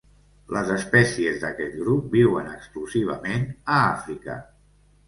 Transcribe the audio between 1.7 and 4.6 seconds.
grup viuen exclusivament a Àfrica.